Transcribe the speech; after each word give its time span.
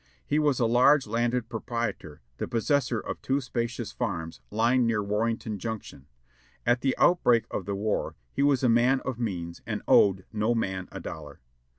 He 0.25 0.39
was 0.39 0.59
a 0.59 0.65
large 0.65 1.05
landed 1.05 1.47
proprietor, 1.47 2.21
the 2.37 2.47
possessor 2.47 2.99
of 2.99 3.21
two 3.21 3.39
spacious 3.39 3.91
farms 3.91 4.41
lying 4.49 4.87
near 4.87 5.03
Warrenton 5.03 5.59
Junction. 5.59 6.07
At 6.65 6.81
the 6.81 6.95
outbreak 6.97 7.45
of 7.51 7.65
the 7.67 7.75
war 7.75 8.15
he 8.33 8.41
was 8.41 8.63
a 8.63 8.67
man 8.67 9.01
of 9.01 9.19
means 9.19 9.61
and 9.67 9.83
owed 9.87 10.25
no 10.33 10.55
man 10.55 10.89
a 10.91 10.99
dollar. 10.99 11.39